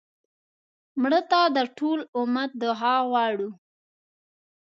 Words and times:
مړه 1.01 1.21
ته 1.31 1.41
د 1.55 1.57
ټول 1.77 1.99
امت 2.19 2.51
دعا 2.61 2.95
غواړو 3.09 3.49